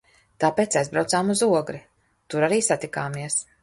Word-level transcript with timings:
Tāpēc 0.43 0.77
aizbraucām 0.81 1.31
uz 1.35 1.45
Ogri. 1.51 1.85
Tur 2.33 2.51
arī 2.51 2.63
satikāmies. 2.73 3.43